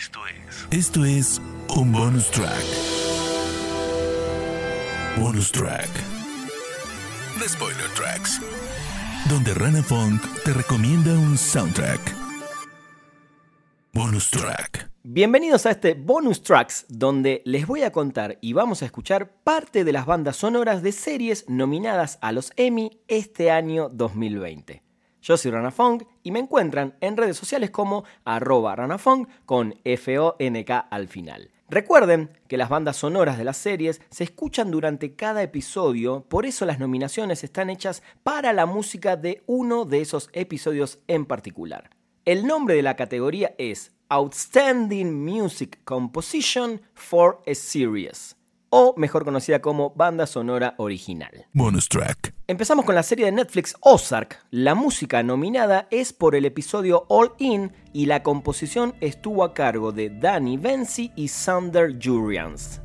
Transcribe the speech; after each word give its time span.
Esto 0.00 0.20
es. 0.26 0.66
Esto 0.70 1.04
es 1.04 1.42
un 1.76 1.92
bonus 1.92 2.30
track. 2.30 2.64
Bonus 5.18 5.52
track. 5.52 5.90
The 7.38 7.46
Spoiler 7.46 7.90
Tracks. 7.94 8.40
Donde 9.28 9.52
Rana 9.52 9.82
Funk 9.82 10.22
te 10.42 10.54
recomienda 10.54 11.12
un 11.12 11.36
soundtrack. 11.36 12.00
Bonus 13.92 14.30
track. 14.30 14.90
Bienvenidos 15.02 15.66
a 15.66 15.72
este 15.72 15.92
bonus 15.92 16.42
tracks 16.42 16.86
donde 16.88 17.42
les 17.44 17.66
voy 17.66 17.82
a 17.82 17.92
contar 17.92 18.38
y 18.40 18.54
vamos 18.54 18.80
a 18.80 18.86
escuchar 18.86 19.34
parte 19.44 19.84
de 19.84 19.92
las 19.92 20.06
bandas 20.06 20.36
sonoras 20.36 20.82
de 20.82 20.92
series 20.92 21.44
nominadas 21.46 22.18
a 22.22 22.32
los 22.32 22.54
Emmy 22.56 23.02
este 23.06 23.50
año 23.50 23.90
2020. 23.90 24.82
Yo 25.22 25.36
soy 25.36 25.50
Rana 25.50 25.70
Fong 25.70 26.02
y 26.22 26.30
me 26.30 26.38
encuentran 26.38 26.96
en 27.00 27.16
redes 27.16 27.36
sociales 27.36 27.70
como 27.70 28.04
arroba 28.24 28.74
ranafong 28.74 29.26
con 29.44 29.74
F-O-N-K 29.84 30.78
al 30.78 31.08
final. 31.08 31.50
Recuerden 31.68 32.30
que 32.48 32.56
las 32.56 32.68
bandas 32.68 32.96
sonoras 32.96 33.38
de 33.38 33.44
las 33.44 33.56
series 33.56 34.00
se 34.10 34.24
escuchan 34.24 34.70
durante 34.70 35.14
cada 35.14 35.42
episodio, 35.42 36.24
por 36.28 36.46
eso 36.46 36.64
las 36.64 36.80
nominaciones 36.80 37.44
están 37.44 37.70
hechas 37.70 38.02
para 38.22 38.52
la 38.52 38.66
música 38.66 39.16
de 39.16 39.42
uno 39.46 39.84
de 39.84 40.00
esos 40.00 40.30
episodios 40.32 40.98
en 41.06 41.26
particular. 41.26 41.90
El 42.24 42.46
nombre 42.46 42.74
de 42.74 42.82
la 42.82 42.96
categoría 42.96 43.54
es 43.58 43.92
Outstanding 44.08 45.24
Music 45.24 45.78
Composition 45.84 46.80
for 46.94 47.40
a 47.46 47.54
Series 47.54 48.39
o 48.70 48.94
mejor 48.96 49.24
conocida 49.24 49.60
como 49.60 49.90
banda 49.90 50.26
sonora 50.26 50.74
original. 50.78 51.46
Bonus 51.52 51.88
track. 51.88 52.34
Empezamos 52.46 52.84
con 52.84 52.94
la 52.94 53.02
serie 53.02 53.26
de 53.26 53.32
Netflix 53.32 53.76
Ozark. 53.80 54.38
La 54.50 54.74
música 54.74 55.22
nominada 55.22 55.86
es 55.90 56.12
por 56.12 56.34
el 56.34 56.44
episodio 56.44 57.04
All 57.08 57.32
In 57.38 57.72
y 57.92 58.06
la 58.06 58.22
composición 58.22 58.94
estuvo 59.00 59.44
a 59.44 59.54
cargo 59.54 59.92
de 59.92 60.10
Danny 60.10 60.56
Venzi 60.56 61.12
y 61.14 61.28
Sander 61.28 61.98
Jurians. 62.02 62.80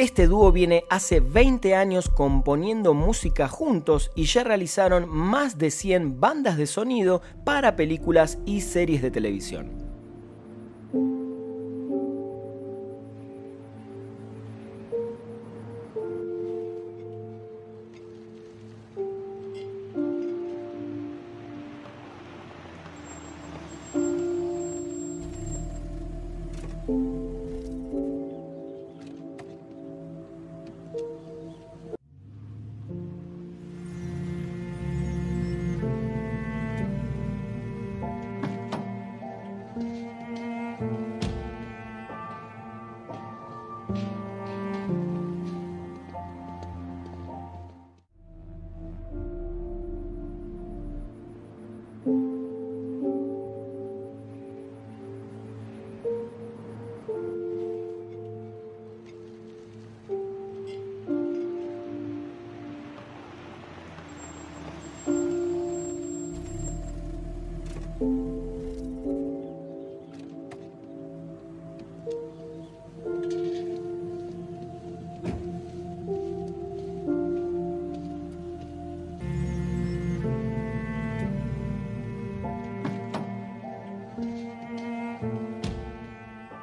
Este 0.00 0.26
dúo 0.26 0.50
viene 0.50 0.84
hace 0.88 1.20
20 1.20 1.74
años 1.74 2.08
componiendo 2.08 2.94
música 2.94 3.48
juntos 3.48 4.10
y 4.14 4.24
ya 4.24 4.42
realizaron 4.42 5.06
más 5.06 5.58
de 5.58 5.70
100 5.70 6.18
bandas 6.18 6.56
de 6.56 6.64
sonido 6.64 7.20
para 7.44 7.76
películas 7.76 8.38
y 8.46 8.62
series 8.62 9.02
de 9.02 9.10
televisión. 9.10 9.79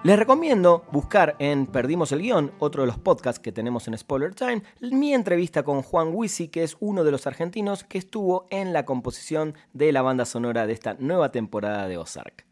Les 0.08 0.18
recomiendo 0.18 0.86
buscar 0.94 1.36
en 1.38 1.66
Perdimos 1.66 2.14
el 2.14 2.22
Guión, 2.22 2.54
otro 2.60 2.84
de 2.84 2.88
los 2.88 2.98
podcasts 2.98 3.42
que 3.42 3.52
tenemos 3.52 3.90
en 3.90 3.98
Spoiler 3.98 4.34
Time, 4.34 4.64
mi 4.80 5.14
entrevista 5.14 5.64
con 5.64 5.82
Juan 5.82 6.12
Wisi, 6.14 6.48
que 6.48 6.64
es 6.64 6.78
uno 6.80 7.04
de 7.04 7.12
los 7.12 7.28
argentinos 7.28 7.84
que 7.84 7.98
estuvo 7.98 8.48
en 8.50 8.72
la 8.72 8.86
composición 8.86 9.56
de 9.74 9.92
la 9.92 10.02
banda 10.02 10.24
sonora 10.24 10.66
de 10.66 10.72
esta 10.72 10.94
nueva 10.94 11.34
temporada 11.34 11.90
de 11.90 11.98
Ozark. 11.98 12.46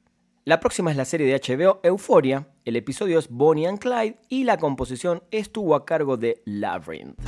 La 0.44 0.60
próxima 0.60 0.92
es 0.92 0.98
la 0.98 1.06
serie 1.06 1.28
de 1.28 1.40
HBO 1.40 1.80
Euphoria, 1.82 2.50
el 2.66 2.76
episodio 2.76 3.20
es 3.20 3.30
Bonnie 3.30 3.68
and 3.68 3.80
Clyde 3.80 4.20
y 4.28 4.44
la 4.44 4.58
composición 4.58 5.24
estuvo 5.32 5.76
a 5.76 5.86
cargo 5.86 6.18
de 6.18 6.42
Labyrinth. 6.44 7.22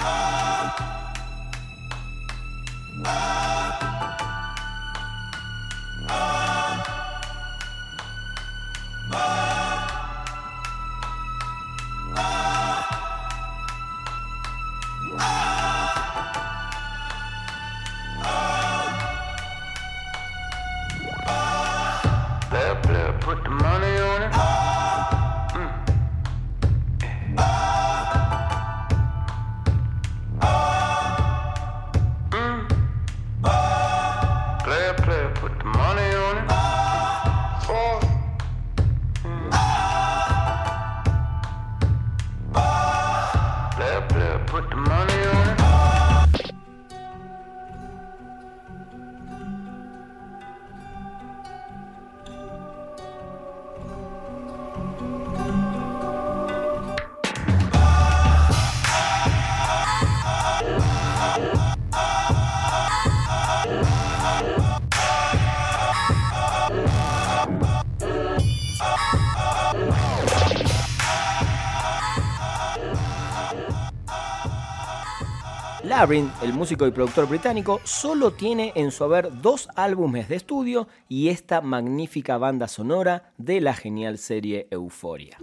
Labyrinth, 75.98 76.44
el 76.44 76.54
músico 76.54 76.86
y 76.86 76.92
productor 76.92 77.28
británico, 77.28 77.82
solo 77.84 78.30
tiene 78.30 78.72
en 78.76 78.92
su 78.92 79.04
haber 79.04 79.42
dos 79.42 79.68
álbumes 79.76 80.30
de 80.30 80.36
estudio 80.36 80.88
y 81.10 81.30
esta 81.30 81.60
magnífica 81.62 82.38
banda 82.38 82.68
sonora 82.68 83.34
de 83.40 83.62
la 83.62 83.74
genial 83.74 84.20
serie 84.20 84.68
Euphoria. 84.70 85.40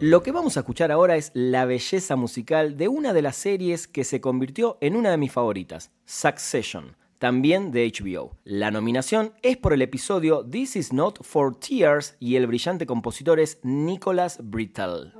Lo 0.00 0.22
que 0.22 0.30
vamos 0.30 0.56
a 0.56 0.60
escuchar 0.60 0.92
ahora 0.92 1.16
es 1.16 1.32
la 1.34 1.64
belleza 1.64 2.14
musical 2.14 2.76
de 2.76 2.86
una 2.86 3.12
de 3.12 3.20
las 3.20 3.34
series 3.34 3.88
que 3.88 4.04
se 4.04 4.20
convirtió 4.20 4.78
en 4.80 4.94
una 4.94 5.10
de 5.10 5.16
mis 5.16 5.32
favoritas, 5.32 5.90
Succession, 6.04 6.96
también 7.18 7.72
de 7.72 7.90
HBO. 7.90 8.36
La 8.44 8.70
nominación 8.70 9.32
es 9.42 9.56
por 9.56 9.72
el 9.72 9.82
episodio 9.82 10.46
This 10.48 10.76
Is 10.76 10.92
Not 10.92 11.24
for 11.24 11.58
Tears 11.58 12.16
y 12.20 12.36
el 12.36 12.46
brillante 12.46 12.86
compositor 12.86 13.40
es 13.40 13.58
Nicholas 13.64 14.38
Brittle. 14.40 15.12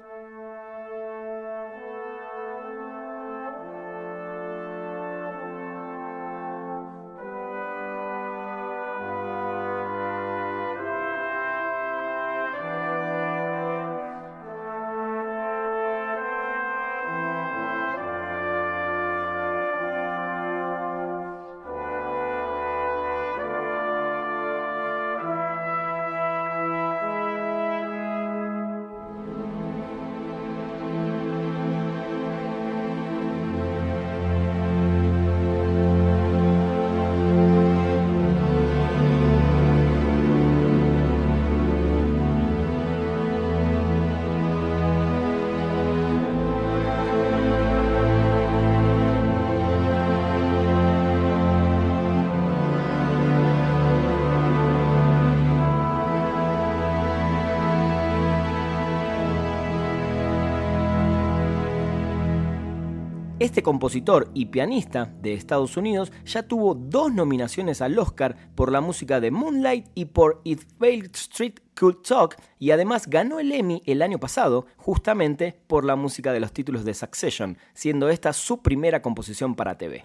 Este 63.48 63.62
compositor 63.62 64.30
y 64.34 64.44
pianista 64.44 65.06
de 65.06 65.32
Estados 65.32 65.78
Unidos 65.78 66.12
ya 66.26 66.42
tuvo 66.42 66.74
dos 66.74 67.14
nominaciones 67.14 67.80
al 67.80 67.98
Oscar 67.98 68.36
por 68.54 68.70
la 68.70 68.82
música 68.82 69.20
de 69.20 69.30
Moonlight 69.30 69.86
y 69.94 70.04
por 70.04 70.42
If 70.44 70.66
Bale 70.78 71.08
Street 71.14 71.54
Could 71.74 72.02
Talk 72.06 72.36
y 72.58 72.72
además 72.72 73.06
ganó 73.08 73.40
el 73.40 73.50
Emmy 73.50 73.80
el 73.86 74.02
año 74.02 74.18
pasado 74.18 74.66
justamente 74.76 75.58
por 75.66 75.86
la 75.86 75.96
música 75.96 76.34
de 76.34 76.40
los 76.40 76.52
títulos 76.52 76.84
de 76.84 76.92
Succession, 76.92 77.56
siendo 77.72 78.10
esta 78.10 78.34
su 78.34 78.60
primera 78.60 79.00
composición 79.00 79.54
para 79.54 79.78
TV. 79.78 80.02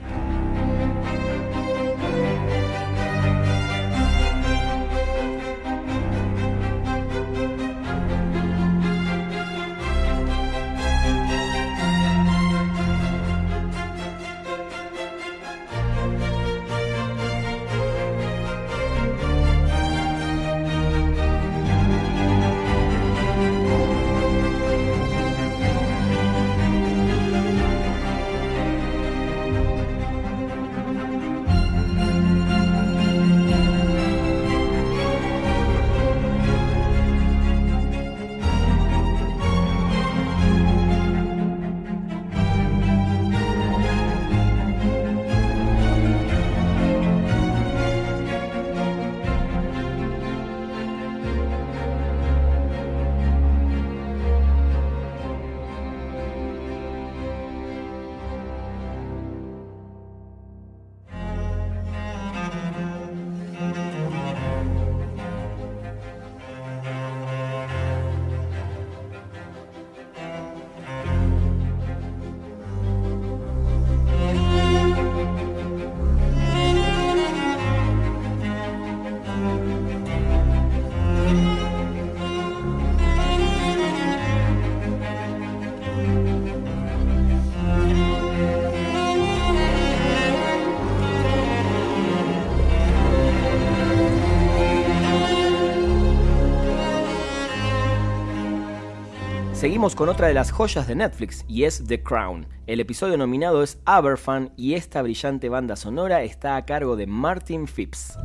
Con 99.84 100.08
otra 100.08 100.28
de 100.28 100.34
las 100.34 100.50
joyas 100.50 100.88
de 100.88 100.96
Netflix 100.96 101.44
y 101.50 101.66
es 101.66 101.84
The 101.86 102.02
Crown. 102.02 102.48
El 102.68 102.80
episodio 102.80 103.18
nominado 103.18 103.62
es 103.62 103.80
Aberfan 103.84 104.54
y 104.56 104.76
esta 104.76 105.02
brillante 105.02 105.50
banda 105.50 105.76
sonora 105.76 106.24
está 106.24 106.56
a 106.56 106.64
cargo 106.64 106.96
de 106.96 107.06
Martin 107.06 107.68
Phipps. 107.68 108.18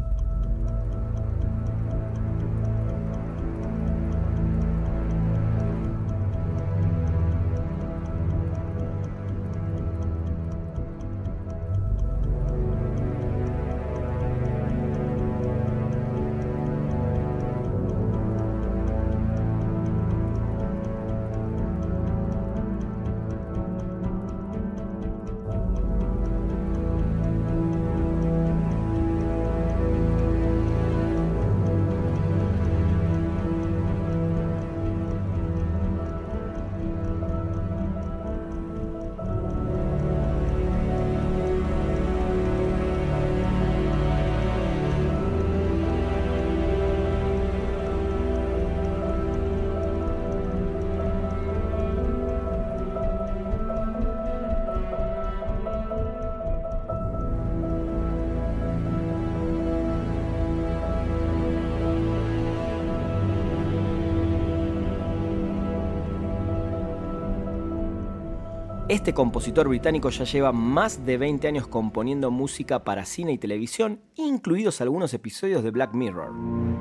Este 68.88 69.12
compositor 69.12 69.68
británico 69.68 70.08
ya 70.08 70.24
lleva 70.24 70.50
más 70.50 71.04
de 71.04 71.18
20 71.18 71.46
años 71.46 71.68
componiendo 71.68 72.30
música 72.30 72.84
para 72.84 73.04
cine 73.04 73.32
y 73.32 73.38
televisión, 73.38 74.00
incluidos 74.16 74.80
algunos 74.80 75.12
episodios 75.12 75.62
de 75.62 75.70
Black 75.70 75.92
Mirror. 75.92 76.77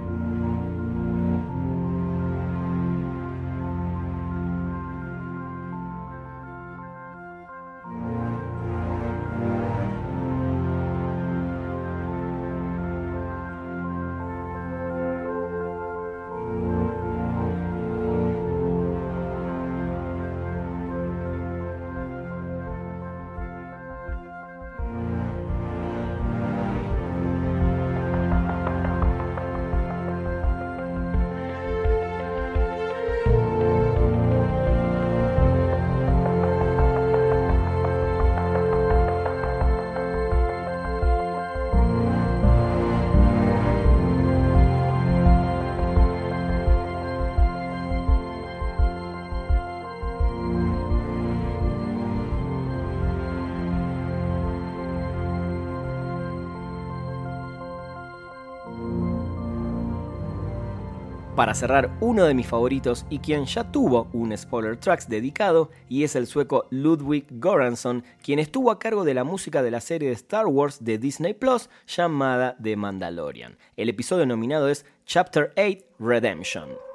Para 61.38 61.54
cerrar, 61.54 61.92
uno 62.02 62.24
de 62.24 62.34
mis 62.34 62.48
favoritos 62.48 63.06
y 63.12 63.20
quien 63.20 63.46
ya 63.46 63.72
tuvo 63.72 64.08
un 64.12 64.36
Spoiler 64.36 64.76
Tracks 64.76 65.08
dedicado, 65.08 65.70
y 65.88 66.04
es 66.04 66.16
el 66.16 66.26
sueco 66.26 66.66
Ludwig 66.72 67.28
Göransson, 67.30 68.04
quien 68.24 68.40
estuvo 68.40 68.72
a 68.72 68.80
cargo 68.80 69.06
de 69.06 69.14
la 69.14 69.24
música 69.24 69.62
de 69.62 69.70
la 69.70 69.80
serie 69.80 70.10
de 70.10 70.16
Star 70.16 70.48
Wars 70.48 70.84
de 70.84 70.98
Disney 70.98 71.36
Plus 71.36 71.70
llamada 71.86 72.58
The 72.60 72.76
Mandalorian. 72.76 73.56
El 73.76 73.88
episodio 73.88 74.26
nominado 74.26 74.68
es 74.68 74.84
Chapter 75.06 75.54
8 75.56 75.86
Redemption. 76.00 76.87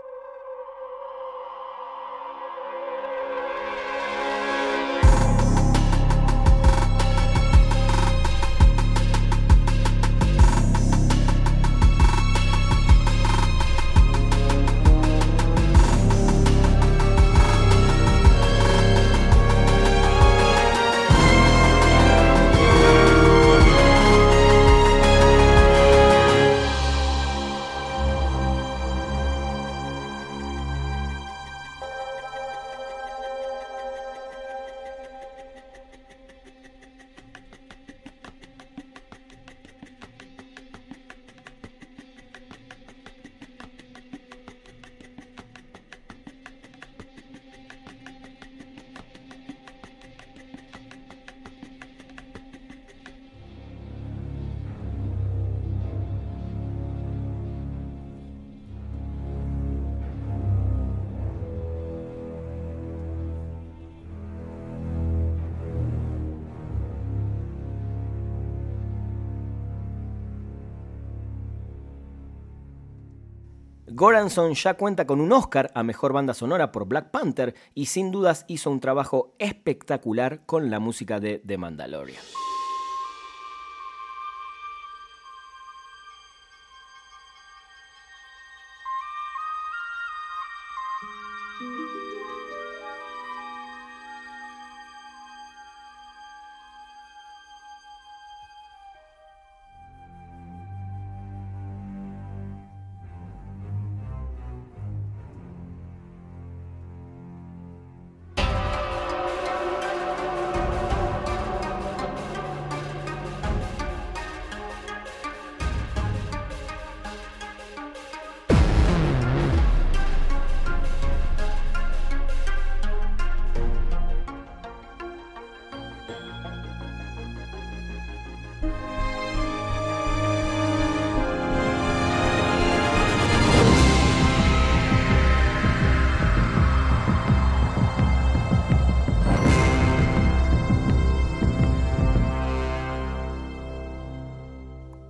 Goranson 74.02 74.54
ya 74.54 74.75
cuenta 74.75 75.06
con 75.06 75.21
un 75.21 75.30
Oscar 75.30 75.71
a 75.76 75.85
Mejor 75.85 76.12
Banda 76.12 76.35
Sonora 76.35 76.73
por 76.73 76.87
Black 76.87 77.12
Panther 77.12 77.54
y 77.73 77.87
sin 77.87 78.11
dudas 78.11 78.44
hizo 78.49 78.68
un 78.68 78.80
trabajo 78.80 79.37
espectacular 79.38 80.44
con 80.44 80.71
la 80.73 80.80
música 80.80 81.21
de 81.21 81.38
The 81.47 81.56
Mandalorian. 81.56 82.25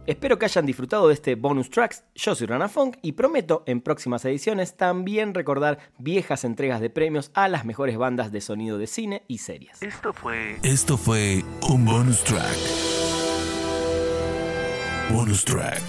Espero 0.05 0.37
que 0.37 0.47
hayan 0.47 0.67
disfrutado 0.67 1.07
de 1.07 1.15
este 1.15 1.37
bonus 1.37 1.71
tracks. 1.71 2.03
Yo 2.17 2.35
soy 2.35 2.49
Rana 2.49 2.69
Funk 2.69 2.97
y 3.03 3.13
prometo 3.13 3.63
en 3.67 3.81
próximas 3.81 4.25
ediciones 4.25 4.77
también 4.77 5.33
recordar 5.33 5.79
viejas 5.99 6.45
entregas 6.45 6.81
de 6.81 6.91
premios 6.91 7.31
a 7.35 7.47
las 7.47 7.65
mejores 7.65 7.97
bandas 7.97 8.33
de 8.33 8.41
sonido 8.41 8.79
de 8.79 8.89
cine 8.89 9.23
y 9.29 9.39
series. 9.39 9.81
Esto 9.81 10.13
fue 10.13 10.57
Esto 10.65 10.97
fue 10.97 11.45
un 11.69 11.85
bonus 11.85 12.25
track. 12.25 12.57
Bonus 15.11 15.45
track. 15.45 15.83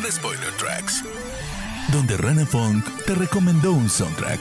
The 0.00 0.10
Spoiler 0.10 0.52
Tracks. 0.58 1.04
Donde 1.92 2.16
Rana 2.16 2.46
Funk 2.46 2.84
te 3.06 3.14
recomendó 3.14 3.72
un 3.72 3.90
soundtrack. 3.90 4.40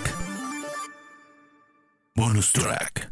Bonus 2.16 2.52
track. 2.54 3.12